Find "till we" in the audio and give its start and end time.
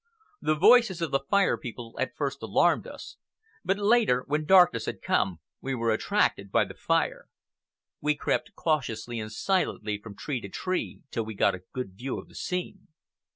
11.11-11.35